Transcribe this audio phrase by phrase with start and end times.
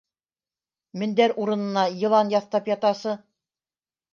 [1.01, 3.15] Мендәр урынына йылан яҫтап ятасы?!